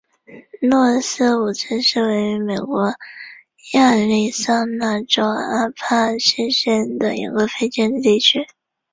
[0.63, 2.95] 诺斯伍兹是位于美国
[3.73, 8.47] 亚利桑那州阿帕契县的一个非建制地区。